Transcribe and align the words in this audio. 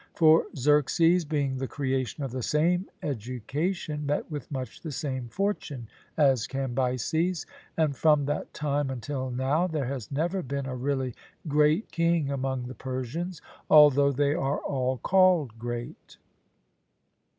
For 0.15 0.45
Xerxes, 0.57 1.25
being 1.25 1.57
the 1.57 1.67
creation 1.67 2.23
of 2.23 2.31
the 2.31 2.41
same 2.41 2.87
education, 3.03 4.03
met 4.07 4.31
with 4.31 4.51
much 4.51 4.81
the 4.81 4.91
same 4.91 5.27
fortune 5.27 5.87
as 6.17 6.47
Cambyses; 6.47 7.45
and 7.77 7.95
from 7.95 8.25
that 8.25 8.51
time 8.51 8.89
until 8.89 9.29
now 9.29 9.67
there 9.67 9.85
has 9.85 10.11
never 10.11 10.41
been 10.41 10.65
a 10.65 10.75
really 10.75 11.13
great 11.47 11.91
king 11.91 12.31
among 12.31 12.63
the 12.65 12.73
Persians, 12.73 13.43
although 13.69 14.11
they 14.11 14.33
are 14.33 14.57
all 14.61 14.97
called 14.97 15.59
Great. 15.59 16.17